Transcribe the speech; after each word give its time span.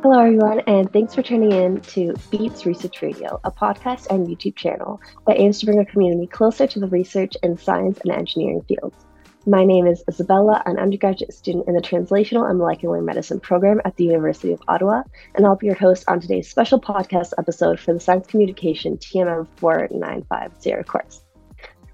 Hello, 0.00 0.20
everyone, 0.20 0.60
and 0.60 0.92
thanks 0.92 1.14
for 1.14 1.22
tuning 1.22 1.52
in 1.52 1.80
to 1.80 2.14
Beats 2.30 2.64
Research 2.64 3.02
Radio, 3.02 3.40
a 3.44 3.50
podcast 3.50 4.06
and 4.10 4.26
YouTube 4.26 4.54
channel 4.54 5.00
that 5.26 5.40
aims 5.40 5.58
to 5.58 5.66
bring 5.66 5.80
a 5.80 5.84
community 5.84 6.26
closer 6.26 6.66
to 6.68 6.78
the 6.78 6.86
research 6.86 7.36
in 7.42 7.58
science 7.58 7.98
and 8.04 8.12
engineering 8.12 8.62
fields. 8.68 9.06
My 9.44 9.64
name 9.64 9.86
is 9.86 10.04
Isabella, 10.08 10.62
an 10.66 10.78
undergraduate 10.78 11.32
student 11.32 11.66
in 11.68 11.74
the 11.74 11.80
Translational 11.80 12.48
and 12.48 12.58
Molecular 12.58 13.00
Medicine 13.02 13.40
program 13.40 13.80
at 13.84 13.96
the 13.96 14.04
University 14.04 14.52
of 14.52 14.62
Ottawa, 14.68 15.02
and 15.34 15.44
I'll 15.44 15.56
be 15.56 15.66
your 15.66 15.74
host 15.74 16.04
on 16.06 16.20
today's 16.20 16.48
special 16.48 16.80
podcast 16.80 17.32
episode 17.38 17.80
for 17.80 17.92
the 17.92 18.00
Science 18.00 18.26
Communication 18.26 18.98
TMM 18.98 19.48
4950 19.56 20.82
course. 20.84 21.22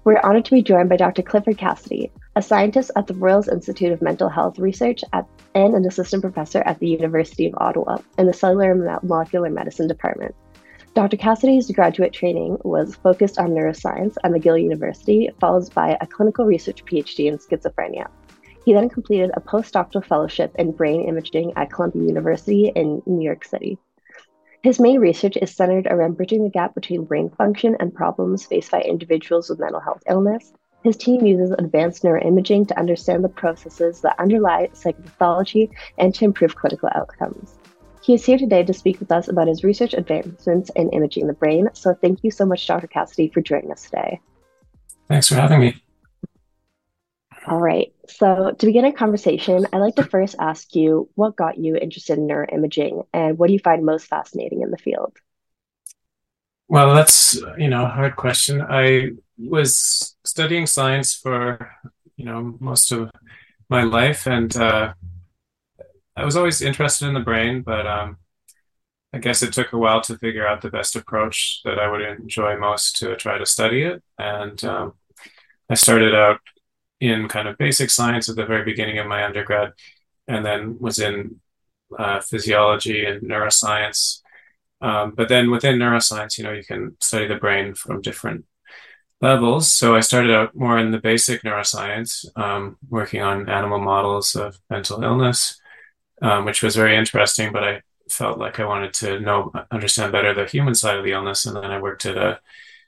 We're 0.03 0.19
honored 0.19 0.45
to 0.45 0.51
be 0.51 0.61
joined 0.61 0.89
by 0.89 0.97
Dr. 0.97 1.23
Clifford 1.23 1.57
Cassidy, 1.57 2.11
a 2.37 2.41
scientist 2.41 2.91
at 2.97 3.07
the 3.07 3.13
Royal 3.13 3.47
Institute 3.49 3.93
of 3.93 4.01
Mental 4.01 4.27
Health 4.27 4.59
Research 4.59 5.03
at, 5.13 5.25
and 5.53 5.73
an 5.73 5.85
assistant 5.85 6.21
professor 6.21 6.61
at 6.65 6.79
the 6.79 6.87
University 6.87 7.47
of 7.47 7.53
Ottawa 7.57 7.99
in 8.17 8.25
the 8.25 8.33
Cellular 8.33 8.73
and 8.73 8.99
Molecular 9.07 9.49
Medicine 9.49 9.87
Department. 9.87 10.35
Dr. 10.95 11.15
Cassidy's 11.15 11.71
graduate 11.71 12.11
training 12.11 12.57
was 12.63 12.95
focused 12.95 13.37
on 13.39 13.51
neuroscience 13.51 14.15
at 14.23 14.31
McGill 14.31 14.61
University, 14.61 15.29
followed 15.39 15.73
by 15.73 15.97
a 16.01 16.07
clinical 16.07 16.45
research 16.45 16.83
PhD 16.83 17.27
in 17.27 17.37
schizophrenia. 17.37 18.07
He 18.65 18.73
then 18.73 18.89
completed 18.89 19.31
a 19.33 19.41
postdoctoral 19.41 20.05
fellowship 20.05 20.53
in 20.57 20.71
brain 20.71 21.07
imaging 21.07 21.53
at 21.55 21.71
Columbia 21.71 22.03
University 22.03 22.71
in 22.75 23.01
New 23.05 23.23
York 23.23 23.45
City. 23.45 23.77
His 24.61 24.79
main 24.79 24.99
research 24.99 25.37
is 25.41 25.55
centered 25.55 25.87
around 25.87 26.17
bridging 26.17 26.43
the 26.43 26.49
gap 26.49 26.75
between 26.75 27.05
brain 27.05 27.29
function 27.29 27.77
and 27.79 27.93
problems 27.93 28.45
faced 28.45 28.71
by 28.71 28.81
individuals 28.81 29.49
with 29.49 29.59
mental 29.59 29.79
health 29.79 30.01
illness. 30.09 30.51
His 30.85 30.97
team 30.97 31.25
uses 31.25 31.49
advanced 31.49 32.03
neuroimaging 32.03 32.67
to 32.67 32.77
understand 32.77 33.23
the 33.23 33.29
processes 33.29 34.01
that 34.01 34.19
underlie 34.19 34.67
psychopathology 34.67 35.71
and 35.97 36.13
to 36.13 36.25
improve 36.25 36.55
clinical 36.55 36.89
outcomes. 36.93 37.55
He 38.03 38.13
is 38.13 38.23
here 38.23 38.37
today 38.37 38.61
to 38.61 38.71
speak 38.71 38.99
with 38.99 39.11
us 39.11 39.27
about 39.27 39.47
his 39.47 39.63
research 39.63 39.95
advancements 39.95 40.69
in 40.75 40.91
imaging 40.91 41.25
the 41.25 41.33
brain. 41.33 41.69
So, 41.73 41.95
thank 41.95 42.23
you 42.23 42.29
so 42.29 42.45
much, 42.45 42.67
Dr. 42.67 42.85
Cassidy, 42.85 43.29
for 43.29 43.41
joining 43.41 43.71
us 43.71 43.81
today. 43.81 44.21
Thanks 45.07 45.27
for 45.27 45.33
having 45.33 45.59
me. 45.59 45.81
All 47.47 47.59
right. 47.59 47.91
So, 48.07 48.51
to 48.55 48.65
begin 48.67 48.85
a 48.85 48.93
conversation, 48.93 49.65
I'd 49.73 49.79
like 49.79 49.95
to 49.95 50.03
first 50.03 50.35
ask 50.37 50.75
you 50.75 51.09
what 51.15 51.35
got 51.35 51.57
you 51.57 51.77
interested 51.77 52.19
in 52.19 52.27
neuroimaging 52.27 53.07
and 53.11 53.39
what 53.39 53.47
do 53.47 53.53
you 53.53 53.59
find 53.59 53.83
most 53.83 54.05
fascinating 54.05 54.61
in 54.61 54.69
the 54.69 54.77
field? 54.77 55.17
Well, 56.67 56.93
that's, 56.93 57.41
you 57.57 57.69
know, 57.69 57.85
a 57.85 57.89
hard 57.89 58.15
question. 58.17 58.61
I 58.61 59.13
was 59.37 60.15
studying 60.23 60.65
science 60.65 61.13
for, 61.13 61.71
you 62.15 62.25
know, 62.25 62.55
most 62.59 62.91
of 62.91 63.11
my 63.69 63.83
life 63.83 64.27
and 64.27 64.55
uh, 64.57 64.93
I 66.15 66.23
was 66.23 66.37
always 66.37 66.61
interested 66.61 67.07
in 67.07 67.13
the 67.13 67.19
brain, 67.19 67.61
but 67.61 67.85
um, 67.85 68.17
I 69.11 69.17
guess 69.17 69.43
it 69.43 69.51
took 69.51 69.73
a 69.73 69.77
while 69.77 70.01
to 70.01 70.17
figure 70.17 70.47
out 70.47 70.61
the 70.61 70.69
best 70.69 70.95
approach 70.95 71.61
that 71.65 71.77
I 71.77 71.89
would 71.89 72.01
enjoy 72.01 72.57
most 72.57 72.97
to 72.97 73.15
try 73.15 73.37
to 73.37 73.45
study 73.45 73.83
it. 73.83 74.01
And 74.17 74.63
um, 74.63 74.93
I 75.69 75.75
started 75.75 76.15
out 76.15 76.39
in 77.01 77.27
kind 77.27 77.47
of 77.47 77.57
basic 77.57 77.89
science 77.89 78.29
at 78.29 78.37
the 78.37 78.45
very 78.45 78.63
beginning 78.63 78.97
of 78.97 79.07
my 79.07 79.25
undergrad, 79.25 79.73
and 80.27 80.45
then 80.45 80.77
was 80.79 80.99
in 80.99 81.41
uh, 81.97 82.21
physiology 82.21 83.05
and 83.05 83.21
neuroscience. 83.21 84.21
Um, 84.81 85.13
but 85.15 85.27
then 85.27 85.51
within 85.51 85.79
neuroscience, 85.79 86.37
you 86.37 86.45
know, 86.45 86.51
you 86.53 86.63
can 86.63 86.95
study 87.01 87.27
the 87.27 87.35
brain 87.35 87.73
from 87.73 88.01
different 88.01 88.45
levels. 89.21 89.71
So 89.71 89.95
I 89.95 90.01
started 90.01 90.31
out 90.31 90.55
more 90.55 90.77
in 90.77 90.91
the 90.91 90.99
basic 90.99 91.41
neuroscience, 91.43 92.25
um, 92.37 92.77
working 92.89 93.21
on 93.21 93.49
animal 93.49 93.79
models 93.79 94.35
of 94.35 94.59
mental 94.69 95.03
illness, 95.03 95.59
um, 96.21 96.45
which 96.45 96.61
was 96.61 96.75
very 96.75 96.95
interesting. 96.95 97.51
But 97.51 97.63
I 97.63 97.81
felt 98.09 98.37
like 98.37 98.59
I 98.59 98.65
wanted 98.65 98.93
to 98.95 99.19
know, 99.19 99.51
understand 99.71 100.11
better 100.11 100.33
the 100.33 100.45
human 100.45 100.75
side 100.75 100.97
of 100.97 101.03
the 101.03 101.13
illness, 101.13 101.45
and 101.45 101.55
then 101.55 101.71
I 101.71 101.81
worked 101.81 102.05
at 102.05 102.17
a 102.17 102.39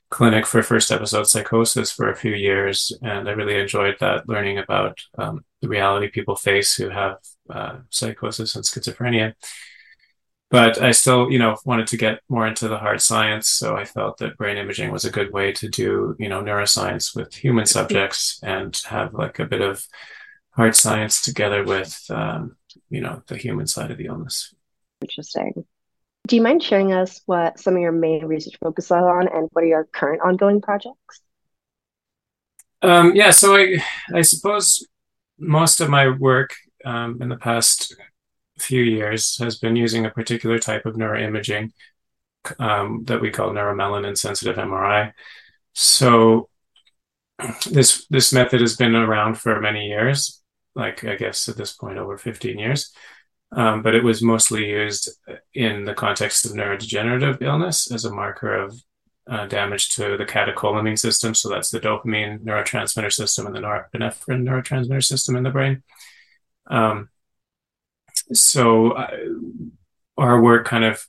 clinic 0.10 0.46
for 0.46 0.62
first 0.64 0.92
episode 0.92 1.28
psychosis 1.28 1.92
for 1.92 2.10
a 2.10 2.16
few 2.16 2.34
years, 2.34 2.92
and 3.02 3.28
I 3.28 3.32
really 3.32 3.60
enjoyed 3.60 3.98
that, 4.00 4.28
learning 4.30 4.58
about 4.58 5.00
um, 5.18 5.44
the 5.62 5.68
reality 5.68 6.10
people 6.10 6.36
face 6.36 6.76
who 6.76 6.90
have 6.90 7.18
uh, 7.50 7.78
psychosis 7.90 8.56
and 8.56 8.64
schizophrenia. 8.64 9.34
But 10.50 10.82
I 10.82 10.92
still, 10.92 11.30
you 11.30 11.40
know, 11.40 11.58
wanted 11.66 11.88
to 11.88 11.98
get 11.98 12.22
more 12.30 12.48
into 12.48 12.70
the 12.70 12.78
hard 12.78 13.02
science, 13.02 13.50
so 13.50 13.76
I 13.76 13.84
felt 13.84 14.18
that 14.20 14.38
brain 14.38 14.56
imaging 14.58 14.92
was 14.92 15.04
a 15.04 15.12
good 15.12 15.34
way 15.34 15.52
to 15.52 15.68
do, 15.68 16.16
you 16.20 16.30
know, 16.30 16.42
neuroscience 16.42 17.14
with 17.14 17.34
human 17.34 17.66
subjects 17.66 18.40
and 18.42 18.80
have 18.86 19.14
like 19.14 19.40
a 19.40 19.46
bit 19.46 19.62
of 19.62 19.86
hard 20.52 20.76
science 20.76 21.22
together 21.22 21.66
with, 21.66 22.02
um, 22.10 22.56
you 22.90 23.02
know, 23.02 23.22
the 23.28 23.36
human 23.36 23.68
side 23.68 23.92
of 23.92 23.98
the 23.98 24.06
illness. 24.06 24.54
Interesting. 25.02 25.66
Do 26.28 26.36
you 26.36 26.42
mind 26.42 26.64
sharing 26.64 26.94
us 26.94 27.22
what 27.26 27.60
some 27.60 27.76
of 27.76 27.82
your 27.82 27.92
main 27.92 28.26
research 28.26 28.58
focuses 28.62 28.92
on 28.92 29.28
and 29.28 29.50
what 29.52 29.64
are 29.64 29.68
your 29.68 29.86
current 29.86 30.22
ongoing 30.22 30.62
projects? 30.62 31.22
Um, 32.82 33.16
yeah, 33.16 33.32
so 33.32 33.56
I, 33.56 33.84
I 34.14 34.22
suppose 34.22 34.86
most 35.38 35.82
of 35.82 35.90
my 35.90 36.10
work 36.10 36.54
um, 36.86 37.22
in 37.22 37.30
the 37.30 37.38
past 37.38 37.96
few 38.58 38.82
years 38.82 39.38
has 39.38 39.58
been 39.58 39.76
using 39.76 40.06
a 40.06 40.12
particular 40.12 40.60
type 40.60 40.86
of 40.86 40.96
neuroimaging 40.96 41.72
um, 42.60 43.04
that 43.06 43.22
we 43.22 43.30
call 43.30 43.50
neuromelanin 43.52 44.18
sensitive 44.18 44.58
MRI. 44.58 45.14
So 45.74 46.50
this 47.70 48.08
this 48.10 48.34
method 48.34 48.62
has 48.62 48.76
been 48.76 48.96
around 48.96 49.36
for 49.36 49.60
many 49.62 49.88
years, 49.88 50.42
like 50.76 51.04
I 51.04 51.16
guess 51.16 51.48
at 51.48 51.58
this 51.58 51.74
point 51.74 51.98
over 51.98 52.18
15 52.18 52.58
years 52.58 52.92
um, 53.52 53.82
but 53.82 53.96
it 53.96 54.04
was 54.04 54.22
mostly 54.22 54.70
used 54.70 55.10
in 55.54 55.86
the 55.86 55.94
context 55.94 56.46
of 56.46 56.52
neurodegenerative 56.52 57.42
illness 57.42 57.92
as 57.92 58.06
a 58.06 58.14
marker 58.14 58.54
of 58.54 58.82
uh, 59.30 59.46
damage 59.46 59.90
to 59.96 60.18
the 60.18 60.26
catecholamine 60.26 61.00
system. 61.00 61.34
So 61.34 61.50
that's 61.50 61.70
the 61.70 61.80
dopamine 61.80 62.44
neurotransmitter 62.44 63.12
system 63.12 63.46
and 63.46 63.56
the 63.56 63.60
norepinephrine 63.60 64.44
neurotransmitter 64.44 65.04
system 65.04 65.36
in 65.36 65.44
the 65.44 65.50
brain. 65.50 65.84
Um, 66.68 67.10
so 68.34 68.92
uh, 68.92 69.08
our 70.18 70.42
work 70.42 70.66
kind 70.66 70.84
of 70.84 71.06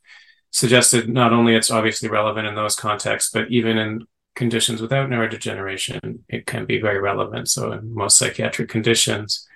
suggested 0.51 1.09
not 1.09 1.33
only 1.33 1.55
it's 1.55 1.71
obviously 1.71 2.09
relevant 2.09 2.47
in 2.47 2.55
those 2.55 2.75
contexts, 2.75 3.31
but 3.33 3.51
even 3.51 3.79
in 3.79 4.06
conditions 4.34 4.81
without 4.81 5.11
neurodegeneration, 5.11 6.21
it 6.29 6.47
can 6.47 6.65
be 6.65 6.81
very 6.81 7.01
relevant. 7.01 7.49
So 7.49 7.73
in 7.73 7.95
most 7.95 8.17
psychiatric 8.17 8.69
conditions, 8.69 9.47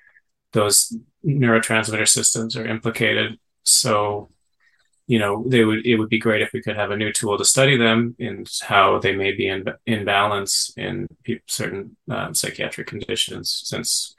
those 0.52 0.96
neurotransmitter 1.24 2.08
systems 2.08 2.56
are 2.56 2.66
implicated. 2.66 3.38
So, 3.62 4.30
you 5.06 5.18
know, 5.18 5.44
they 5.46 5.64
would 5.64 5.86
it 5.86 5.96
would 5.96 6.08
be 6.08 6.18
great 6.18 6.42
if 6.42 6.52
we 6.52 6.62
could 6.62 6.76
have 6.76 6.90
a 6.90 6.96
new 6.96 7.12
tool 7.12 7.38
to 7.38 7.44
study 7.44 7.76
them 7.76 8.16
and 8.18 8.48
how 8.62 8.98
they 8.98 9.14
may 9.14 9.32
be 9.32 9.46
in 9.46 9.64
in 9.86 10.04
balance 10.04 10.72
in 10.76 11.06
certain 11.46 11.96
um, 12.10 12.34
psychiatric 12.34 12.86
conditions, 12.86 13.62
since 13.64 14.14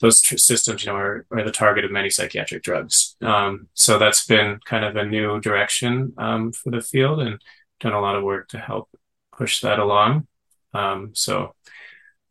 those 0.00 0.20
tr- 0.20 0.36
systems, 0.36 0.84
you 0.84 0.92
know, 0.92 0.96
are, 0.96 1.26
are 1.30 1.44
the 1.44 1.50
target 1.50 1.84
of 1.84 1.90
many 1.90 2.10
psychiatric 2.10 2.62
drugs. 2.62 3.16
Um, 3.20 3.68
so 3.74 3.98
that's 3.98 4.26
been 4.26 4.60
kind 4.64 4.84
of 4.84 4.96
a 4.96 5.04
new 5.04 5.40
direction 5.40 6.14
um, 6.18 6.52
for 6.52 6.70
the 6.70 6.80
field, 6.80 7.20
and 7.20 7.40
done 7.80 7.92
a 7.92 8.00
lot 8.00 8.16
of 8.16 8.24
work 8.24 8.48
to 8.48 8.58
help 8.58 8.88
push 9.36 9.60
that 9.60 9.78
along. 9.78 10.26
Um, 10.74 11.10
so 11.14 11.54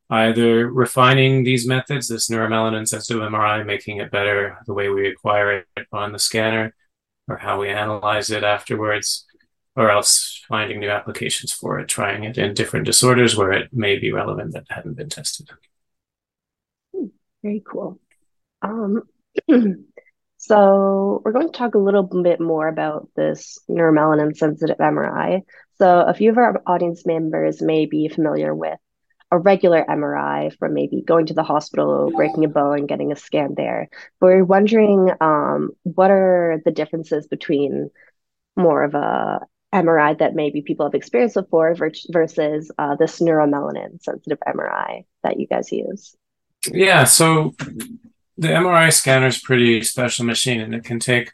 either 0.10 0.70
refining 0.70 1.44
these 1.44 1.68
methods, 1.68 2.08
this 2.08 2.30
neuromelanin 2.30 2.88
sensitive 2.88 3.22
MRI, 3.22 3.66
making 3.66 3.98
it 3.98 4.12
better 4.12 4.58
the 4.66 4.74
way 4.74 4.90
we 4.90 5.08
acquire 5.08 5.60
it 5.76 5.88
on 5.92 6.12
the 6.12 6.20
scanner 6.20 6.74
or 7.28 7.38
how 7.38 7.60
we 7.60 7.70
analyze 7.70 8.30
it 8.30 8.44
afterwards, 8.44 9.26
or 9.76 9.92
else 9.92 10.44
finding 10.48 10.80
new 10.80 10.90
applications 10.90 11.52
for 11.52 11.80
it, 11.80 11.88
trying 11.88 12.24
it 12.24 12.38
in 12.38 12.54
different 12.54 12.86
disorders 12.86 13.36
where 13.36 13.52
it 13.52 13.74
may 13.74 13.98
be 13.98 14.12
relevant 14.12 14.54
that 14.54 14.66
hadn't 14.70 14.96
been 14.96 15.10
tested. 15.10 15.50
Very 17.48 17.64
cool. 17.66 17.98
Um, 18.62 19.04
so 20.38 21.22
we're 21.24 21.32
going 21.32 21.50
to 21.50 21.58
talk 21.58 21.76
a 21.76 21.80
little 21.80 22.04
bit 22.04 22.42
more 22.42 22.68
about 22.68 23.08
this 23.16 23.58
neuromelanin 23.70 24.36
sensitive 24.36 24.76
MRI. 24.80 25.44
So 25.78 26.02
a 26.02 26.14
few 26.14 26.32
of 26.32 26.38
our 26.38 26.62
audience 26.68 27.06
members 27.06 27.62
may 27.62 27.86
be 27.86 28.10
familiar 28.10 28.54
with 28.54 28.78
a 29.32 29.40
regular 29.40 29.86
MRI 29.90 30.58
from 30.58 30.74
maybe 30.74 31.02
going 31.02 31.28
to 31.28 31.34
the 31.34 31.44
hospital, 31.44 32.12
breaking 32.14 32.44
a 32.44 32.50
bone, 32.50 32.86
getting 32.86 33.14
a 33.14 33.16
scan 33.16 33.54
there. 33.56 33.88
But 34.20 34.28
we're 34.28 34.44
wondering 34.44 35.10
um, 35.22 35.70
what 35.84 36.12
are 36.12 36.62
the 36.66 36.72
differences 36.72 37.28
between 37.28 37.92
more 38.58 38.84
of 38.84 38.94
a 38.94 39.40
MRI 39.74 40.20
that 40.20 40.36
maybe 40.36 40.64
people 40.64 40.86
have 40.86 40.96
experienced 40.96 41.36
before 41.36 41.76
versus 41.76 42.72
uh, 42.78 42.98
this 42.98 43.22
neuromelanin 43.22 44.04
sensitive 44.04 44.40
MRI 44.46 45.06
that 45.24 45.40
you 45.40 45.48
guys 45.48 45.72
use? 45.72 46.14
Yeah, 46.72 47.04
so 47.06 47.56
the 48.38 48.50
MRI 48.50 48.92
scanner 48.92 49.28
is 49.28 49.40
pretty 49.40 49.82
special 49.84 50.26
machine 50.26 50.62
and 50.62 50.76
it 50.76 50.84
can 50.84 51.00
take 51.00 51.32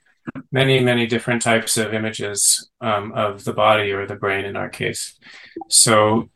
many, 0.52 0.80
many 0.80 1.06
different 1.06 1.42
types 1.42 1.78
of 1.78 1.94
images 1.94 2.70
um, 2.82 3.12
of 3.14 3.44
the 3.44 3.54
body 3.54 3.92
or 3.92 4.06
the 4.06 4.16
brain 4.16 4.46
in 4.46 4.56
our 4.56 4.70
case. 4.70 5.18
So 5.70 6.30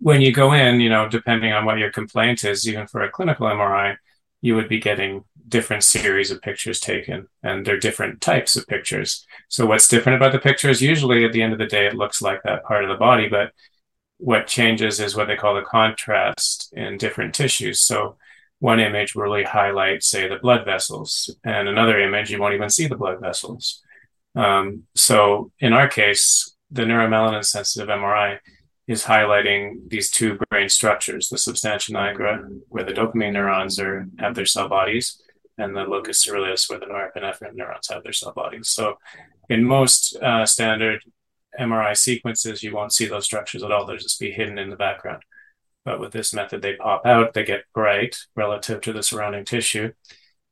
when 0.00 0.20
you 0.20 0.32
go 0.32 0.52
in, 0.52 0.80
you 0.80 0.88
know, 0.88 1.08
depending 1.08 1.52
on 1.52 1.64
what 1.64 1.78
your 1.78 1.90
complaint 1.90 2.44
is, 2.44 2.68
even 2.68 2.86
for 2.86 3.02
a 3.02 3.10
clinical 3.10 3.46
MRI, 3.46 3.96
you 4.42 4.54
would 4.54 4.68
be 4.68 4.78
getting 4.78 5.24
different 5.48 5.82
series 5.82 6.30
of 6.30 6.42
pictures 6.42 6.78
taken 6.80 7.26
and 7.42 7.64
they're 7.64 7.78
different 7.78 8.20
types 8.20 8.56
of 8.56 8.66
pictures. 8.66 9.26
So 9.48 9.66
what's 9.66 9.88
different 9.88 10.16
about 10.16 10.32
the 10.32 10.38
pictures? 10.38 10.82
Usually 10.82 11.24
at 11.24 11.32
the 11.32 11.42
end 11.42 11.52
of 11.52 11.58
the 11.58 11.66
day, 11.66 11.86
it 11.86 11.96
looks 11.96 12.20
like 12.20 12.42
that 12.42 12.64
part 12.64 12.84
of 12.84 12.90
the 12.90 12.96
body, 12.96 13.28
but 13.28 13.52
what 14.18 14.46
changes 14.46 15.00
is 15.00 15.16
what 15.16 15.26
they 15.26 15.36
call 15.36 15.54
the 15.54 15.62
contrast 15.62 16.72
in 16.76 16.96
different 16.96 17.34
tissues. 17.34 17.80
So 17.80 18.16
one 18.58 18.80
image 18.80 19.14
really 19.14 19.44
highlight, 19.44 20.02
say, 20.02 20.28
the 20.28 20.36
blood 20.36 20.64
vessels, 20.64 21.34
and 21.44 21.68
another 21.68 22.00
image 22.00 22.30
you 22.30 22.40
won't 22.40 22.54
even 22.54 22.70
see 22.70 22.86
the 22.86 22.96
blood 22.96 23.20
vessels. 23.20 23.82
Um, 24.34 24.84
so 24.94 25.52
in 25.60 25.72
our 25.72 25.88
case, 25.88 26.56
the 26.70 26.82
neuromelanin 26.82 27.44
sensitive 27.44 27.88
MRI 27.88 28.38
is 28.86 29.04
highlighting 29.04 29.88
these 29.88 30.10
two 30.10 30.38
brain 30.48 30.68
structures, 30.68 31.28
the 31.28 31.38
substantia 31.38 31.92
nigra, 31.92 32.48
where 32.68 32.84
the 32.84 32.92
dopamine 32.92 33.32
neurons 33.32 33.78
are 33.80 34.06
have 34.18 34.34
their 34.34 34.46
cell 34.46 34.68
bodies, 34.68 35.20
and 35.58 35.74
the 35.74 35.82
locus 35.82 36.26
coeruleus, 36.26 36.68
where 36.68 36.78
the 36.78 36.86
norepinephrine 36.86 37.54
neurons 37.54 37.88
have 37.88 38.02
their 38.04 38.12
cell 38.12 38.32
bodies. 38.32 38.68
So 38.68 38.98
in 39.48 39.64
most 39.64 40.16
uh, 40.16 40.46
standard 40.46 41.02
MRI 41.58 41.96
sequences, 41.96 42.62
you 42.62 42.74
won't 42.74 42.92
see 42.92 43.06
those 43.06 43.24
structures 43.24 43.62
at 43.62 43.72
all. 43.72 43.86
They'll 43.86 43.96
just 43.96 44.20
be 44.20 44.30
hidden 44.30 44.58
in 44.58 44.70
the 44.70 44.76
background. 44.76 45.22
But 45.86 46.00
with 46.00 46.12
this 46.12 46.34
method, 46.34 46.62
they 46.62 46.74
pop 46.74 47.06
out, 47.06 47.32
they 47.32 47.44
get 47.44 47.64
bright 47.72 48.16
relative 48.34 48.80
to 48.82 48.92
the 48.92 49.04
surrounding 49.04 49.44
tissue. 49.44 49.92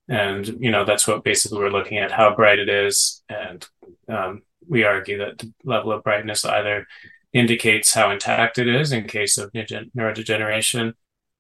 And, 0.09 0.47
you 0.61 0.71
know, 0.71 0.85
that's 0.85 1.09
what 1.09 1.25
basically 1.25 1.59
we're 1.59 1.71
looking 1.71 1.99
at 1.99 2.13
how 2.13 2.37
bright 2.37 2.61
it 2.61 2.69
is. 2.69 3.23
And 3.29 3.67
um, 4.09 4.43
we 4.69 4.85
argue 4.85 5.19
that 5.19 5.39
the 5.39 5.53
level 5.65 5.91
of 5.91 6.05
brightness 6.05 6.45
either 6.45 6.87
indicates 7.33 7.93
how 7.93 8.13
intact 8.13 8.59
it 8.59 8.69
is 8.69 8.93
in 8.93 9.09
case 9.09 9.37
of 9.37 9.51
neurodegeneration 9.53 10.93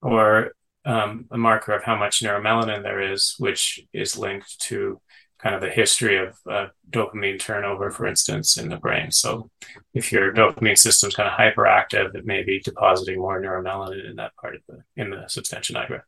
or 0.02 0.50
um, 0.84 1.26
a 1.30 1.38
marker 1.38 1.72
of 1.72 1.84
how 1.84 1.94
much 1.96 2.20
neuromelanin 2.20 2.82
there 2.82 3.12
is, 3.12 3.36
which 3.38 3.80
is 3.92 4.18
linked 4.18 4.58
to 4.62 5.00
kind 5.44 5.54
of 5.54 5.60
the 5.60 5.68
history 5.68 6.16
of 6.16 6.38
uh, 6.50 6.66
dopamine 6.90 7.38
turnover, 7.38 7.90
for 7.90 8.06
instance, 8.06 8.56
in 8.56 8.70
the 8.70 8.78
brain. 8.78 9.10
So 9.10 9.50
if 9.92 10.10
your 10.10 10.32
dopamine 10.32 10.78
system 10.78 11.08
is 11.08 11.14
kind 11.14 11.28
of 11.28 11.38
hyperactive, 11.38 12.14
it 12.14 12.24
may 12.24 12.42
be 12.42 12.60
depositing 12.60 13.18
more 13.18 13.40
neuromelanin 13.40 14.08
in 14.08 14.16
that 14.16 14.34
part 14.36 14.54
of 14.56 14.62
the 14.66 14.82
in 14.96 15.10
the 15.10 15.28
substantia 15.28 15.74
nigra. 15.74 16.00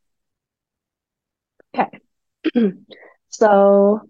Okay. 1.78 2.72
so 3.28 4.00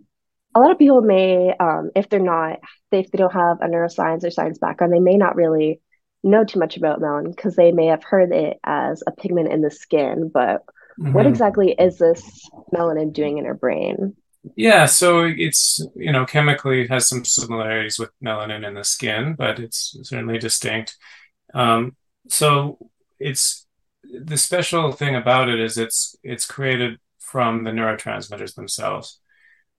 a 0.54 0.60
lot 0.60 0.70
of 0.70 0.78
people 0.78 1.02
may, 1.02 1.52
um, 1.58 1.90
if 1.96 2.08
they're 2.08 2.20
not, 2.20 2.60
if 2.92 3.10
they 3.10 3.18
don't 3.18 3.32
have 3.32 3.58
a 3.60 3.66
neuroscience 3.66 4.22
or 4.22 4.30
science 4.30 4.58
background, 4.58 4.92
they 4.92 5.00
may 5.00 5.16
not 5.16 5.34
really 5.34 5.80
know 6.22 6.44
too 6.44 6.60
much 6.60 6.76
about 6.76 7.00
melanin 7.00 7.34
because 7.34 7.56
they 7.56 7.72
may 7.72 7.86
have 7.86 8.04
heard 8.04 8.32
it 8.32 8.58
as 8.62 9.02
a 9.04 9.10
pigment 9.10 9.50
in 9.50 9.60
the 9.60 9.72
skin. 9.72 10.30
But 10.32 10.62
mm-hmm. 11.00 11.12
what 11.12 11.26
exactly 11.26 11.72
is 11.72 11.98
this 11.98 12.48
melanin 12.72 13.12
doing 13.12 13.38
in 13.38 13.46
our 13.46 13.54
brain? 13.54 14.14
Yeah, 14.54 14.86
so 14.86 15.24
it's 15.24 15.80
you 15.96 16.12
know 16.12 16.24
chemically 16.24 16.82
it 16.82 16.90
has 16.90 17.08
some 17.08 17.24
similarities 17.24 17.98
with 17.98 18.10
melanin 18.24 18.66
in 18.66 18.74
the 18.74 18.84
skin, 18.84 19.34
but 19.36 19.58
it's 19.58 19.96
certainly 20.02 20.38
distinct. 20.38 20.96
Um, 21.54 21.96
so 22.28 22.78
it's 23.18 23.66
the 24.04 24.36
special 24.36 24.92
thing 24.92 25.16
about 25.16 25.48
it 25.48 25.58
is 25.60 25.78
it's 25.78 26.16
it's 26.22 26.46
created 26.46 26.98
from 27.18 27.64
the 27.64 27.70
neurotransmitters 27.72 28.54
themselves. 28.54 29.20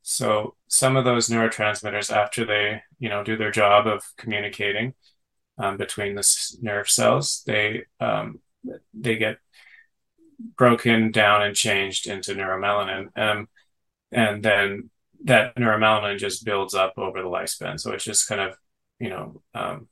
So 0.04 0.56
some 0.68 0.98
of 0.98 1.06
those 1.06 1.30
neurotransmitters, 1.30 2.12
after 2.16 2.46
they 2.46 2.82
you 3.00 3.10
know 3.10 3.24
do 3.24 3.38
their 3.38 3.52
job 3.52 3.88
of 3.88 4.04
communicating 4.18 4.96
um, 5.58 5.78
between 5.78 6.16
the 6.16 6.58
nerve 6.62 6.90
cells, 6.90 7.44
they 7.48 7.86
um, 8.00 8.42
they 8.94 9.18
get 9.18 9.40
broken 10.56 11.12
down 11.12 11.42
and 11.42 11.56
changed 11.56 12.08
into 12.08 12.34
neuromelanin. 12.34 13.10
Um, 13.18 13.48
and 14.12 14.44
then 14.44 14.90
that 15.26 15.56
neuromelanin 15.56 16.18
just 16.18 16.46
builds 16.46 16.74
up 16.74 16.94
over 16.98 17.22
the 17.22 17.30
lifespan. 17.30 17.80
So 17.80 17.92
it 17.92 18.00
just 18.00 18.28
kind 18.28 18.42
of, 18.42 18.56
you 19.00 19.10
know, 19.10 19.42
um, 19.54 19.88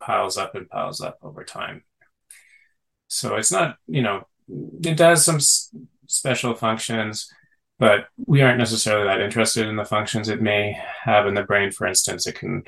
piles 0.00 0.36
up 0.36 0.54
and 0.54 0.68
piles 0.68 1.00
up 1.00 1.18
over 1.22 1.44
time. 1.44 1.84
So 3.08 3.36
it's 3.36 3.52
not, 3.52 3.76
you 3.86 4.02
know, 4.02 4.26
it 4.82 4.96
does 4.96 5.24
some 5.24 5.36
s- 5.36 5.74
special 6.06 6.54
functions, 6.54 7.30
but 7.78 8.06
we 8.26 8.42
aren't 8.42 8.58
necessarily 8.58 9.06
that 9.06 9.20
interested 9.20 9.66
in 9.66 9.76
the 9.76 9.84
functions 9.84 10.28
it 10.28 10.42
may 10.42 10.78
have 11.04 11.26
in 11.26 11.34
the 11.34 11.42
brain. 11.42 11.70
For 11.70 11.86
instance, 11.86 12.26
it 12.26 12.34
can 12.34 12.64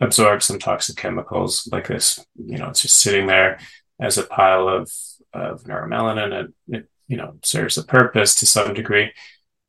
absorb 0.00 0.42
some 0.42 0.58
toxic 0.58 0.96
chemicals 0.96 1.68
like 1.70 1.86
this. 1.88 2.24
You 2.36 2.58
know, 2.58 2.68
it's 2.68 2.82
just 2.82 3.00
sitting 3.00 3.26
there 3.26 3.58
as 4.00 4.18
a 4.18 4.24
pile 4.24 4.68
of 4.68 4.90
of 5.32 5.62
neuromelanin, 5.62 6.32
and 6.32 6.74
it 6.74 6.88
you 7.06 7.16
know 7.16 7.36
serves 7.44 7.78
a 7.78 7.84
purpose 7.84 8.34
to 8.36 8.46
some 8.46 8.74
degree. 8.74 9.12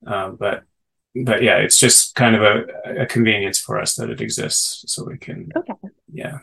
Um, 0.05 0.35
but 0.35 0.63
but 1.25 1.43
yeah, 1.43 1.57
it's 1.57 1.79
just 1.79 2.15
kind 2.15 2.35
of 2.35 2.41
a, 2.41 3.01
a 3.01 3.05
convenience 3.05 3.59
for 3.59 3.79
us 3.79 3.95
that 3.95 4.09
it 4.09 4.21
exists, 4.21 4.83
so 4.87 5.05
we 5.05 5.17
can. 5.17 5.49
Okay. 5.55 5.73
Yeah. 6.13 6.39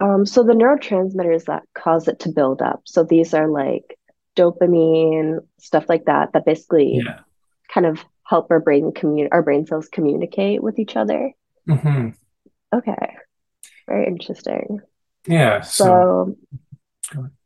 Um, 0.00 0.24
so 0.24 0.42
the 0.42 0.52
neurotransmitters 0.52 1.44
that 1.44 1.64
cause 1.74 2.08
it 2.08 2.20
to 2.20 2.30
build 2.30 2.62
up. 2.62 2.82
So 2.84 3.02
these 3.02 3.34
are 3.34 3.48
like 3.48 3.98
dopamine, 4.36 5.40
stuff 5.58 5.86
like 5.88 6.04
that, 6.04 6.32
that 6.32 6.46
basically 6.46 7.00
yeah. 7.04 7.20
kind 7.72 7.86
of 7.86 8.04
help 8.24 8.50
our 8.50 8.60
brain 8.60 8.92
commun- 8.92 9.28
our 9.32 9.42
brain 9.42 9.66
cells 9.66 9.88
communicate 9.88 10.62
with 10.62 10.78
each 10.78 10.96
other. 10.96 11.32
Mm-hmm. 11.68 12.10
Okay. 12.74 13.16
Very 13.88 14.06
interesting. 14.06 14.80
Yeah. 15.26 15.62
So, 15.62 15.84
so 15.84 16.36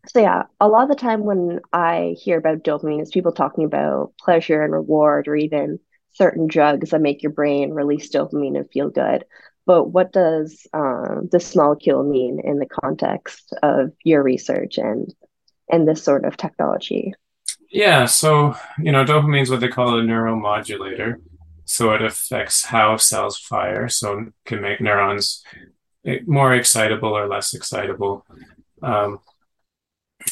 so 0.07 0.21
yeah, 0.21 0.43
a 0.61 0.69
lot 0.69 0.83
of 0.83 0.89
the 0.89 0.95
time 0.97 1.25
when 1.25 1.61
I 1.73 2.17
hear 2.19 2.39
about 2.39 2.65
dopamine 2.65 3.03
is 3.03 3.11
people 3.11 3.33
talking 3.33 3.65
about 3.65 4.13
pleasure 4.19 4.63
and 4.63 4.73
reward 4.73 5.29
or 5.29 5.37
even 5.37 5.79
certain 6.15 6.47
drugs 6.47 6.91
that 6.91 7.01
make 7.01 7.23
your 7.23 7.33
brain 7.33 7.71
release 7.71 8.11
dopamine 8.11 8.57
and 8.57 8.71
feel 8.71 8.91
good. 8.91 9.25
But 9.65 9.91
what 9.91 10.13
does 10.13 10.67
um, 10.73 11.29
this 11.31 11.55
molecule 11.55 12.03
mean 12.03 12.41
in 12.43 12.59
the 12.59 12.67
context 12.67 13.55
of 13.63 13.93
your 14.05 14.23
research 14.23 14.79
and 14.79 15.15
and 15.71 15.87
this 15.87 16.03
sort 16.03 16.25
of 16.25 16.37
technology? 16.37 17.15
Yeah, 17.71 18.07
so 18.07 18.55
you 18.79 18.93
know, 18.93 19.05
dopamine 19.05 19.43
is 19.43 19.51
what 19.51 19.61
they 19.61 19.69
call 19.69 19.99
a 19.99 20.03
neuromodulator. 20.03 21.17
So 21.65 21.93
it 21.93 22.03
affects 22.03 22.65
how 22.65 22.97
cells 22.97 23.39
fire. 23.39 23.89
So 23.89 24.27
can 24.45 24.61
make 24.61 24.81
neurons 24.81 25.45
more 26.27 26.53
excitable 26.55 27.17
or 27.17 27.29
less 27.29 27.55
excitable. 27.55 28.27
Um, 28.83 29.21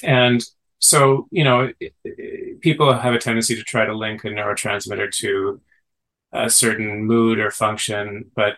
and 0.02 0.44
so, 0.78 1.28
you 1.30 1.44
know, 1.44 1.72
people 2.60 2.92
have 2.92 3.14
a 3.14 3.18
tendency 3.18 3.54
to 3.54 3.62
try 3.62 3.84
to 3.84 3.96
link 3.96 4.24
a 4.24 4.28
neurotransmitter 4.28 5.12
to 5.16 5.60
a 6.32 6.48
certain 6.48 7.04
mood 7.04 7.38
or 7.38 7.50
function, 7.50 8.30
but 8.34 8.56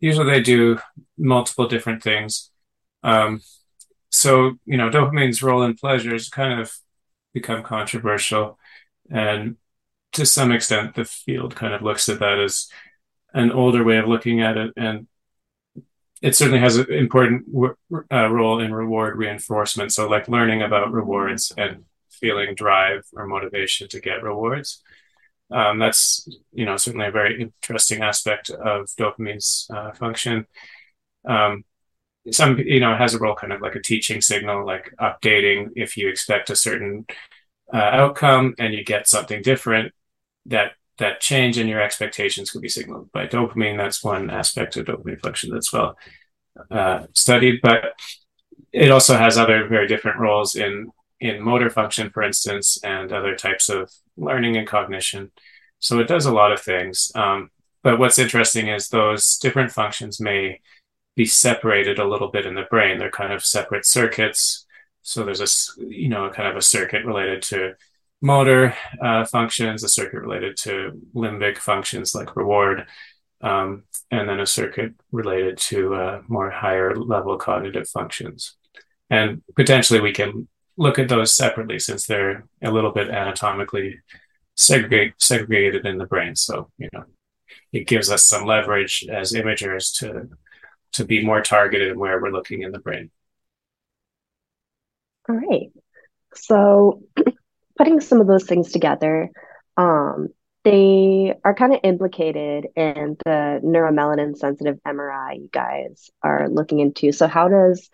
usually 0.00 0.30
they 0.30 0.40
do 0.40 0.78
multiple 1.18 1.68
different 1.68 2.02
things. 2.02 2.50
Um, 3.02 3.42
so, 4.10 4.52
you 4.64 4.78
know, 4.78 4.88
dopamine's 4.88 5.42
role 5.42 5.62
in 5.62 5.74
pleasure 5.74 6.12
has 6.12 6.28
kind 6.28 6.60
of 6.60 6.72
become 7.34 7.62
controversial. 7.62 8.58
And 9.10 9.56
to 10.12 10.24
some 10.24 10.52
extent, 10.52 10.94
the 10.94 11.04
field 11.04 11.54
kind 11.54 11.74
of 11.74 11.82
looks 11.82 12.08
at 12.08 12.20
that 12.20 12.38
as 12.38 12.68
an 13.34 13.52
older 13.52 13.84
way 13.84 13.98
of 13.98 14.08
looking 14.08 14.40
at 14.40 14.56
it. 14.56 14.72
And 14.76 15.06
it 16.22 16.34
certainly 16.36 16.60
has 16.60 16.76
an 16.76 16.92
important 16.92 17.46
uh, 18.12 18.28
role 18.28 18.60
in 18.60 18.74
reward 18.74 19.16
reinforcement. 19.16 19.92
So, 19.92 20.08
like 20.08 20.28
learning 20.28 20.62
about 20.62 20.92
rewards 20.92 21.52
and 21.56 21.84
feeling 22.10 22.54
drive 22.54 23.04
or 23.12 23.26
motivation 23.26 23.88
to 23.88 24.00
get 24.00 24.22
rewards. 24.22 24.82
Um, 25.50 25.78
that's 25.78 26.28
you 26.52 26.66
know 26.66 26.76
certainly 26.76 27.06
a 27.06 27.10
very 27.10 27.40
interesting 27.40 28.02
aspect 28.02 28.50
of 28.50 28.86
dopamine's 28.98 29.68
uh, 29.74 29.92
function. 29.92 30.46
Um, 31.26 31.64
some 32.30 32.58
you 32.58 32.80
know 32.80 32.94
it 32.94 32.98
has 32.98 33.14
a 33.14 33.18
role 33.18 33.34
kind 33.34 33.52
of 33.52 33.60
like 33.60 33.74
a 33.74 33.82
teaching 33.82 34.20
signal, 34.20 34.66
like 34.66 34.92
updating 35.00 35.70
if 35.76 35.96
you 35.96 36.08
expect 36.08 36.50
a 36.50 36.56
certain 36.56 37.06
uh, 37.72 37.76
outcome 37.76 38.54
and 38.58 38.74
you 38.74 38.84
get 38.84 39.08
something 39.08 39.42
different. 39.42 39.92
That 40.46 40.72
that 40.98 41.20
change 41.20 41.58
in 41.58 41.68
your 41.68 41.80
expectations 41.80 42.50
could 42.50 42.62
be 42.62 42.68
signaled 42.68 43.10
by 43.12 43.26
dopamine. 43.26 43.76
That's 43.76 44.04
one 44.04 44.30
aspect 44.30 44.76
of 44.76 44.86
dopamine 44.86 45.20
function 45.20 45.50
that's 45.50 45.72
well 45.72 45.96
uh, 46.70 47.06
studied, 47.14 47.60
but 47.62 47.94
it 48.72 48.90
also 48.90 49.16
has 49.16 49.38
other 49.38 49.66
very 49.68 49.86
different 49.86 50.18
roles 50.18 50.54
in 50.54 50.90
in 51.20 51.42
motor 51.42 51.68
function, 51.68 52.10
for 52.10 52.22
instance, 52.22 52.78
and 52.84 53.12
other 53.12 53.34
types 53.34 53.68
of 53.68 53.90
learning 54.16 54.56
and 54.56 54.68
cognition. 54.68 55.32
So 55.80 55.98
it 55.98 56.06
does 56.06 56.26
a 56.26 56.32
lot 56.32 56.52
of 56.52 56.60
things. 56.60 57.10
Um, 57.14 57.50
but 57.82 57.98
what's 57.98 58.18
interesting 58.18 58.68
is 58.68 58.88
those 58.88 59.36
different 59.38 59.72
functions 59.72 60.20
may 60.20 60.60
be 61.16 61.24
separated 61.24 61.98
a 61.98 62.06
little 62.08 62.28
bit 62.28 62.46
in 62.46 62.54
the 62.54 62.66
brain. 62.70 62.98
They're 62.98 63.10
kind 63.10 63.32
of 63.32 63.44
separate 63.44 63.84
circuits. 63.84 64.64
So 65.02 65.24
there's 65.24 65.40
a 65.40 65.84
you 65.84 66.08
know 66.08 66.30
kind 66.30 66.48
of 66.48 66.56
a 66.56 66.62
circuit 66.62 67.04
related 67.04 67.42
to 67.44 67.74
motor 68.20 68.74
uh, 69.02 69.24
functions, 69.24 69.84
a 69.84 69.88
circuit 69.88 70.20
related 70.20 70.56
to 70.58 71.00
limbic 71.14 71.58
functions 71.58 72.14
like 72.14 72.36
reward, 72.36 72.86
um, 73.40 73.84
and 74.10 74.28
then 74.28 74.40
a 74.40 74.46
circuit 74.46 74.94
related 75.12 75.58
to 75.58 75.94
uh, 75.94 76.22
more 76.28 76.50
higher 76.50 76.96
level 76.96 77.36
cognitive 77.36 77.88
functions. 77.88 78.56
And 79.10 79.42
potentially 79.56 80.00
we 80.00 80.12
can 80.12 80.48
look 80.76 80.98
at 80.98 81.08
those 81.08 81.34
separately 81.34 81.78
since 81.78 82.06
they're 82.06 82.44
a 82.62 82.70
little 82.70 82.92
bit 82.92 83.08
anatomically 83.08 84.00
segregate, 84.56 85.14
segregated 85.18 85.86
in 85.86 85.98
the 85.98 86.06
brain. 86.06 86.34
So, 86.34 86.70
you 86.78 86.88
know, 86.92 87.04
it 87.72 87.86
gives 87.86 88.10
us 88.10 88.26
some 88.26 88.44
leverage 88.44 89.06
as 89.10 89.32
imagers 89.32 89.96
to 89.98 90.28
to 90.92 91.04
be 91.04 91.24
more 91.24 91.42
targeted 91.42 91.96
where 91.96 92.20
we're 92.20 92.30
looking 92.30 92.62
in 92.62 92.72
the 92.72 92.78
brain. 92.78 93.10
All 95.28 95.36
right. 95.36 95.70
So 96.34 97.02
putting 97.78 98.00
some 98.00 98.20
of 98.20 98.26
those 98.26 98.44
things 98.44 98.72
together, 98.72 99.30
um, 99.76 100.28
they 100.64 101.34
are 101.44 101.54
kind 101.54 101.72
of 101.72 101.80
implicated 101.84 102.66
in 102.76 103.16
the 103.24 103.60
neuromelanin 103.64 104.36
sensitive 104.36 104.78
MRI 104.86 105.36
you 105.36 105.48
guys 105.52 106.10
are 106.22 106.48
looking 106.50 106.80
into. 106.80 107.12
So 107.12 107.26
how 107.26 107.48
does 107.48 107.88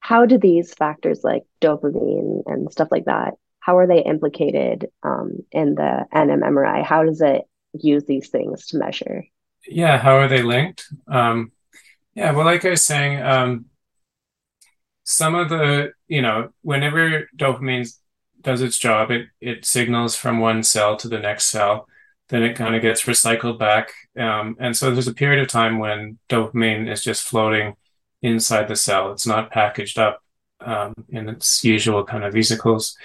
how 0.00 0.26
do 0.26 0.36
these 0.36 0.74
factors 0.74 1.20
like 1.22 1.44
dopamine 1.60 2.42
and 2.46 2.72
stuff 2.72 2.88
like 2.90 3.04
that, 3.04 3.34
how 3.60 3.78
are 3.78 3.86
they 3.86 4.02
implicated 4.02 4.88
um, 5.04 5.38
in 5.52 5.76
the 5.76 6.04
NMMRI? 6.12 6.82
How 6.82 7.04
does 7.04 7.20
it 7.20 7.42
use 7.72 8.04
these 8.04 8.28
things 8.28 8.66
to 8.66 8.78
measure? 8.78 9.24
Yeah, 9.68 9.98
how 9.98 10.16
are 10.16 10.26
they 10.26 10.42
linked? 10.42 10.88
Um, 11.06 11.52
yeah, 12.14 12.32
well, 12.32 12.44
like 12.44 12.64
I 12.64 12.70
was 12.70 12.84
saying, 12.84 13.22
um, 13.22 13.66
some 15.04 15.36
of 15.36 15.48
the, 15.48 15.92
you 16.08 16.20
know, 16.20 16.50
whenever 16.62 17.28
dopamine 17.36 17.88
does 18.42 18.62
its 18.62 18.78
job, 18.78 19.10
it, 19.10 19.28
it 19.40 19.64
signals 19.64 20.16
from 20.16 20.38
one 20.38 20.62
cell 20.62 20.96
to 20.96 21.08
the 21.08 21.18
next 21.18 21.46
cell, 21.46 21.88
then 22.28 22.42
it 22.42 22.56
kind 22.56 22.74
of 22.74 22.82
gets 22.82 23.02
recycled 23.02 23.58
back. 23.58 23.92
Um, 24.18 24.56
and 24.58 24.76
so 24.76 24.90
there's 24.90 25.08
a 25.08 25.14
period 25.14 25.42
of 25.42 25.48
time 25.48 25.78
when 25.78 26.18
dopamine 26.28 26.90
is 26.90 27.02
just 27.02 27.22
floating 27.22 27.74
inside 28.22 28.68
the 28.68 28.76
cell. 28.76 29.12
It's 29.12 29.26
not 29.26 29.50
packaged 29.50 29.98
up 29.98 30.22
um, 30.60 30.94
in 31.08 31.28
its 31.28 31.64
usual 31.64 32.04
kind 32.04 32.24
of 32.24 32.32
vesicles. 32.32 32.96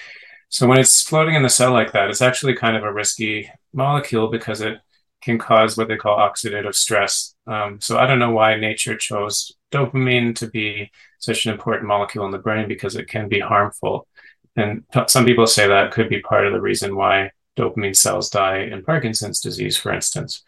So 0.50 0.68
when 0.68 0.80
it's 0.80 1.02
floating 1.02 1.36
in 1.36 1.44
the 1.44 1.50
cell 1.50 1.74
like 1.74 1.92
that, 1.92 2.10
it's 2.10 2.22
actually 2.22 2.56
kind 2.56 2.78
of 2.78 2.84
a 2.84 2.94
risky 2.94 3.52
molecule 3.74 4.28
because 4.28 4.62
it 4.62 4.80
can 5.22 5.38
cause 5.38 5.78
what 5.78 5.88
they 5.88 5.98
call 5.98 6.18
oxidative 6.18 6.76
stress. 6.76 7.36
Um, 7.48 7.82
so 7.82 7.98
I 7.98 8.08
don't 8.08 8.20
know 8.20 8.32
why 8.32 8.56
nature 8.56 8.96
chose 8.96 9.52
dopamine 9.72 10.36
to 10.36 10.48
be 10.48 10.92
such 11.20 11.46
an 11.46 11.52
important 11.52 11.88
molecule 11.88 12.26
in 12.26 12.32
the 12.32 12.38
brain 12.38 12.68
because 12.68 12.96
it 12.96 13.08
can 13.08 13.28
be 13.28 13.40
harmful. 13.40 14.08
And 14.58 14.84
some 15.08 15.24
people 15.24 15.48
say 15.48 15.68
that 15.68 15.92
could 15.92 16.10
be 16.10 16.20
part 16.20 16.48
of 16.48 16.52
the 16.52 16.62
reason 16.62 16.96
why 16.96 17.32
dopamine 17.58 17.96
cells 17.96 18.30
die 18.30 18.60
in 18.60 18.84
Parkinson's 18.84 19.40
disease, 19.40 19.78
for 19.78 19.94
instance. 19.94 20.44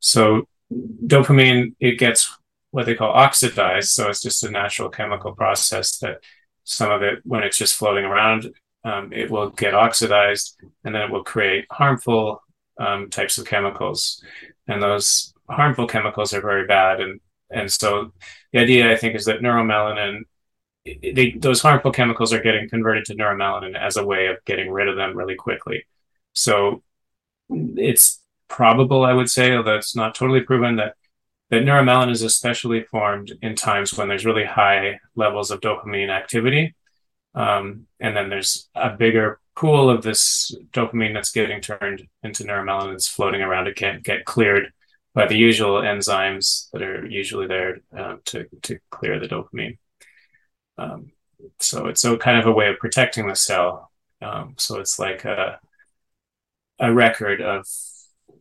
So 0.00 0.48
dopamine, 0.72 1.74
it 1.78 1.98
gets 1.98 2.36
what 2.70 2.86
they 2.86 2.94
call 2.94 3.12
oxidized. 3.12 3.90
So 3.90 4.08
it's 4.08 4.22
just 4.22 4.42
a 4.42 4.50
natural 4.50 4.88
chemical 4.88 5.32
process 5.32 5.98
that 5.98 6.18
some 6.64 6.90
of 6.90 7.02
it, 7.02 7.20
when 7.24 7.42
it's 7.42 7.58
just 7.58 7.76
floating 7.76 8.04
around, 8.04 8.50
um, 8.84 9.12
it 9.12 9.30
will 9.30 9.50
get 9.50 9.74
oxidized 9.74 10.56
and 10.84 10.94
then 10.94 11.02
it 11.02 11.10
will 11.10 11.22
create 11.22 11.66
harmful 11.70 12.42
um, 12.80 13.10
types 13.10 13.38
of 13.38 13.46
chemicals. 13.46 14.22
And 14.66 14.82
those 14.82 15.32
harmful 15.48 15.86
chemicals 15.86 16.32
are 16.32 16.40
very 16.40 16.66
bad. 16.66 17.00
And, 17.00 17.20
and 17.50 17.70
so 17.70 18.12
the 18.52 18.60
idea, 18.60 18.90
I 18.90 18.96
think, 18.96 19.14
is 19.14 19.26
that 19.26 19.40
neuromelanin, 19.40 20.22
they, 20.84 21.34
those 21.38 21.62
harmful 21.62 21.92
chemicals 21.92 22.32
are 22.32 22.42
getting 22.42 22.68
converted 22.68 23.04
to 23.06 23.14
neuromelanin 23.14 23.78
as 23.78 23.96
a 23.96 24.04
way 24.04 24.26
of 24.26 24.44
getting 24.44 24.70
rid 24.70 24.88
of 24.88 24.96
them 24.96 25.16
really 25.16 25.34
quickly. 25.34 25.84
So 26.32 26.82
it's 27.48 28.20
probable, 28.48 29.04
I 29.04 29.12
would 29.12 29.30
say, 29.30 29.54
although 29.54 29.76
it's 29.76 29.96
not 29.96 30.14
totally 30.14 30.40
proven, 30.40 30.76
that 30.76 30.94
that 31.50 31.62
neuromelanin 31.62 32.10
is 32.10 32.22
especially 32.22 32.84
formed 32.84 33.32
in 33.42 33.54
times 33.54 33.96
when 33.96 34.08
there's 34.08 34.24
really 34.26 34.44
high 34.44 34.98
levels 35.14 35.50
of 35.50 35.60
dopamine 35.60 36.10
activity. 36.10 36.74
Um, 37.34 37.86
and 38.00 38.16
then 38.16 38.30
there's 38.30 38.68
a 38.74 38.90
bigger 38.90 39.40
pool 39.56 39.90
of 39.90 40.02
this 40.02 40.54
dopamine 40.72 41.14
that's 41.14 41.32
getting 41.32 41.60
turned 41.60 42.08
into 42.22 42.44
neuromelanin 42.44 42.92
that's 42.92 43.08
floating 43.08 43.42
around. 43.42 43.66
It 43.66 43.76
can't 43.76 44.02
get 44.02 44.24
cleared 44.24 44.72
by 45.14 45.26
the 45.26 45.36
usual 45.36 45.80
enzymes 45.80 46.70
that 46.72 46.82
are 46.82 47.06
usually 47.06 47.46
there 47.46 47.78
uh, 47.96 48.16
to, 48.26 48.46
to 48.62 48.78
clear 48.90 49.20
the 49.20 49.28
dopamine. 49.28 49.78
Um, 50.78 51.12
so 51.60 51.86
it's 51.86 52.04
a 52.04 52.16
kind 52.16 52.38
of 52.38 52.46
a 52.46 52.52
way 52.52 52.68
of 52.68 52.78
protecting 52.78 53.28
the 53.28 53.36
cell. 53.36 53.90
Um, 54.22 54.54
so 54.58 54.78
it's 54.80 54.98
like 54.98 55.24
a, 55.24 55.58
a 56.78 56.92
record 56.92 57.40
of 57.40 57.66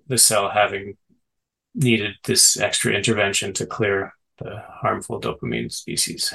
the 0.07 0.17
cell 0.17 0.49
having 0.49 0.97
needed 1.75 2.15
this 2.23 2.57
extra 2.59 2.93
intervention 2.93 3.53
to 3.53 3.65
clear 3.65 4.13
the 4.37 4.63
harmful 4.67 5.19
dopamine 5.19 5.71
species. 5.71 6.33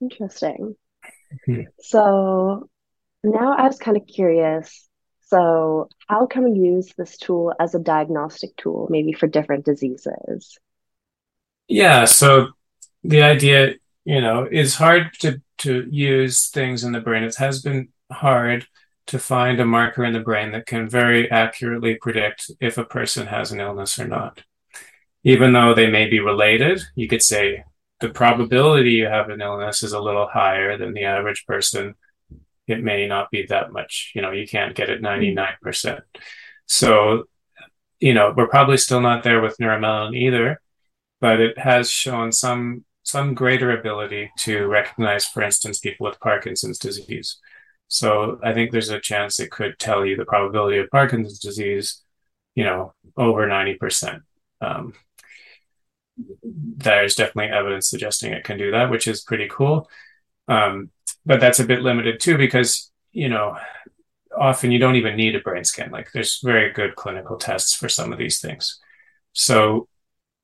Interesting. 0.00 0.76
Mm-hmm. 1.48 1.62
So 1.80 2.68
now 3.22 3.56
I 3.56 3.66
was 3.66 3.78
kind 3.78 3.96
of 3.96 4.06
curious. 4.06 4.88
So, 5.26 5.88
how 6.08 6.26
can 6.26 6.50
we 6.50 6.58
use 6.58 6.92
this 6.98 7.16
tool 7.16 7.52
as 7.60 7.74
a 7.74 7.78
diagnostic 7.78 8.56
tool, 8.56 8.88
maybe 8.90 9.12
for 9.12 9.28
different 9.28 9.64
diseases? 9.64 10.58
Yeah. 11.68 12.04
So, 12.06 12.48
the 13.04 13.22
idea, 13.22 13.74
you 14.10 14.20
know, 14.20 14.48
it's 14.50 14.74
hard 14.74 15.12
to, 15.20 15.40
to 15.58 15.86
use 15.88 16.48
things 16.48 16.82
in 16.82 16.90
the 16.90 16.98
brain. 16.98 17.22
It 17.22 17.36
has 17.36 17.62
been 17.62 17.90
hard 18.10 18.66
to 19.06 19.20
find 19.20 19.60
a 19.60 19.64
marker 19.64 20.04
in 20.04 20.14
the 20.14 20.18
brain 20.18 20.50
that 20.50 20.66
can 20.66 20.88
very 20.88 21.30
accurately 21.30 21.94
predict 21.94 22.50
if 22.60 22.76
a 22.76 22.84
person 22.84 23.28
has 23.28 23.52
an 23.52 23.60
illness 23.60 24.00
or 24.00 24.08
not. 24.08 24.42
Even 25.22 25.52
though 25.52 25.74
they 25.74 25.88
may 25.88 26.08
be 26.08 26.18
related, 26.18 26.82
you 26.96 27.06
could 27.06 27.22
say 27.22 27.62
the 28.00 28.08
probability 28.08 28.90
you 28.90 29.06
have 29.06 29.28
an 29.28 29.40
illness 29.40 29.84
is 29.84 29.92
a 29.92 30.00
little 30.00 30.26
higher 30.26 30.76
than 30.76 30.92
the 30.92 31.04
average 31.04 31.46
person. 31.46 31.94
It 32.66 32.82
may 32.82 33.06
not 33.06 33.30
be 33.30 33.46
that 33.46 33.70
much, 33.70 34.10
you 34.16 34.22
know, 34.22 34.32
you 34.32 34.48
can't 34.48 34.74
get 34.74 34.90
it 34.90 35.00
99%. 35.00 36.00
So, 36.66 37.28
you 38.00 38.14
know, 38.14 38.34
we're 38.36 38.48
probably 38.48 38.78
still 38.78 39.00
not 39.00 39.22
there 39.22 39.40
with 39.40 39.58
neuromelanin 39.58 40.16
either, 40.16 40.60
but 41.20 41.38
it 41.38 41.56
has 41.58 41.88
shown 41.88 42.32
some 42.32 42.84
some 43.10 43.34
greater 43.34 43.76
ability 43.78 44.30
to 44.38 44.66
recognize, 44.66 45.26
for 45.26 45.42
instance, 45.42 45.78
people 45.78 46.06
with 46.06 46.20
Parkinson's 46.20 46.78
disease. 46.78 47.38
So 47.88 48.38
I 48.42 48.52
think 48.52 48.70
there's 48.70 48.90
a 48.90 49.00
chance 49.00 49.40
it 49.40 49.50
could 49.50 49.78
tell 49.78 50.04
you 50.04 50.16
the 50.16 50.24
probability 50.24 50.78
of 50.78 50.90
Parkinson's 50.90 51.40
disease, 51.40 52.02
you 52.54 52.64
know, 52.64 52.94
over 53.16 53.46
90%. 53.46 54.20
Um, 54.60 54.94
there's 56.42 57.14
definitely 57.14 57.52
evidence 57.52 57.88
suggesting 57.88 58.32
it 58.32 58.44
can 58.44 58.58
do 58.58 58.70
that, 58.70 58.90
which 58.90 59.08
is 59.08 59.22
pretty 59.22 59.48
cool. 59.50 59.88
Um, 60.48 60.90
but 61.26 61.40
that's 61.40 61.60
a 61.60 61.66
bit 61.66 61.82
limited 61.82 62.20
too, 62.20 62.38
because, 62.38 62.90
you 63.12 63.28
know, 63.28 63.58
often 64.36 64.70
you 64.70 64.78
don't 64.78 64.96
even 64.96 65.16
need 65.16 65.34
a 65.34 65.40
brain 65.40 65.64
scan. 65.64 65.90
Like 65.90 66.12
there's 66.12 66.40
very 66.42 66.72
good 66.72 66.96
clinical 66.96 67.36
tests 67.36 67.74
for 67.74 67.88
some 67.88 68.12
of 68.12 68.18
these 68.18 68.40
things. 68.40 68.78
So 69.32 69.88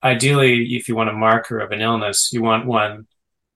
ideally, 0.03 0.77
if 0.77 0.89
you 0.89 0.97
want 0.97 1.11
a 1.11 1.15
marker 1.15 1.59
of 1.59 1.73
an 1.73 1.81
illness, 1.81 2.33
you 2.33 2.43
want 2.43 2.67
one 2.67 3.07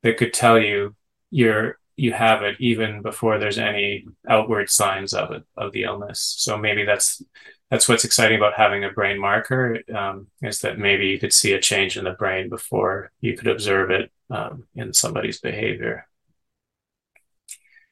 that 0.03 0.17
could 0.17 0.33
tell 0.33 0.59
you 0.59 0.95
your 1.31 1.79
you 1.97 2.13
have 2.13 2.43
it 2.43 2.57
even 2.59 3.03
before 3.03 3.39
there's 3.39 3.59
any 3.59 4.07
outward 4.27 4.71
signs 4.71 5.13
of 5.13 5.31
it 5.33 5.43
of 5.57 5.73
the 5.73 5.83
illness. 5.83 6.35
So 6.39 6.57
maybe 6.57 6.85
that's 6.85 7.23
that's 7.71 7.89
what's 7.89 8.05
exciting 8.05 8.39
about 8.39 8.55
having 8.55 8.85
a 8.85 8.91
brain 8.91 9.21
marker 9.21 9.79
um, 9.95 10.27
is 10.43 10.61
that 10.61 10.79
maybe 10.79 11.07
you 11.07 11.19
could 11.19 11.33
see 11.33 11.53
a 11.53 11.61
change 11.61 11.97
in 11.97 12.05
the 12.05 12.13
brain 12.13 12.49
before 12.49 13.13
you 13.21 13.37
could 13.37 13.47
observe 13.47 13.91
it 13.91 14.11
um, 14.31 14.65
in 14.75 14.93
somebody's 14.93 15.41
behavior. 15.41 16.09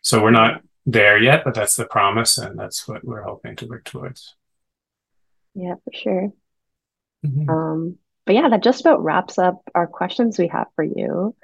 So 0.00 0.23
we're 0.23 0.31
not 0.31 0.62
there 0.87 1.23
yet, 1.23 1.45
but 1.45 1.55
that's 1.55 1.76
the 1.76 1.85
promise, 1.85 2.38
and 2.38 2.59
that's 2.59 2.88
what 2.88 3.05
we're 3.05 3.23
hoping 3.23 3.57
to 3.57 3.67
work 3.67 3.85
towards. 3.85 4.35
Yeah, 5.55 5.75
for 5.85 5.93
sure. 5.93 6.33
Mm-hmm. 7.26 7.50
Um, 7.50 7.99
but 8.28 8.35
yeah, 8.35 8.50
that 8.50 8.62
just 8.62 8.82
about 8.82 9.02
wraps 9.02 9.38
up 9.38 9.62
our 9.75 9.87
questions 9.87 10.38
we 10.38 10.49
have 10.49 10.66
for 10.76 10.85
you. 10.85 11.35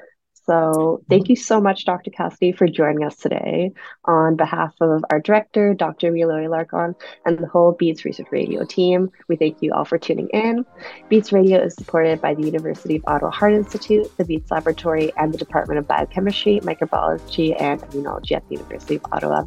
So 0.46 1.02
thank 1.08 1.28
you 1.28 1.36
so 1.36 1.60
much, 1.60 1.84
Dr. 1.84 2.10
Cassidy, 2.10 2.52
for 2.52 2.66
joining 2.66 3.04
us 3.04 3.16
today. 3.16 3.72
On 4.04 4.36
behalf 4.36 4.74
of 4.80 5.04
our 5.10 5.20
director, 5.20 5.72
Dr. 5.72 6.08
Emilio 6.08 6.36
Alarcon, 6.36 6.94
and 7.24 7.38
the 7.38 7.46
whole 7.46 7.72
Beats 7.72 8.04
Research 8.04 8.26
Radio 8.30 8.64
team, 8.64 9.10
we 9.28 9.36
thank 9.36 9.62
you 9.62 9.72
all 9.72 9.84
for 9.84 9.96
tuning 9.96 10.28
in. 10.28 10.66
Beats 11.08 11.32
Radio 11.32 11.62
is 11.62 11.74
supported 11.74 12.20
by 12.20 12.34
the 12.34 12.42
University 12.42 12.96
of 12.96 13.04
Ottawa 13.06 13.30
Heart 13.30 13.54
Institute, 13.54 14.14
the 14.18 14.24
Beats 14.24 14.50
Laboratory, 14.50 15.12
and 15.16 15.32
the 15.32 15.38
Department 15.38 15.78
of 15.78 15.88
Biochemistry, 15.88 16.60
Microbiology, 16.60 17.58
and 17.60 17.80
Immunology 17.82 18.32
at 18.32 18.46
the 18.48 18.56
University 18.56 18.96
of 18.96 19.06
Ottawa. 19.12 19.44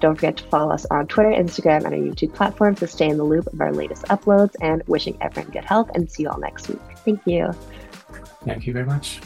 Don't 0.00 0.14
forget 0.14 0.36
to 0.36 0.44
follow 0.44 0.72
us 0.72 0.86
on 0.90 1.08
Twitter, 1.08 1.30
Instagram, 1.30 1.84
and 1.84 1.86
our 1.86 1.92
YouTube 1.92 2.34
platform 2.34 2.76
to 2.76 2.86
stay 2.86 3.08
in 3.08 3.16
the 3.16 3.24
loop 3.24 3.46
of 3.48 3.60
our 3.60 3.72
latest 3.72 4.04
uploads. 4.04 4.54
And 4.60 4.82
wishing 4.86 5.16
everyone 5.20 5.50
good 5.50 5.64
health, 5.64 5.90
and 5.94 6.10
see 6.10 6.22
you 6.22 6.28
all 6.28 6.38
next 6.38 6.68
week. 6.68 6.80
Thank 7.04 7.20
you. 7.26 7.52
Thank 8.44 8.66
you 8.66 8.72
very 8.72 8.86
much. 8.86 9.20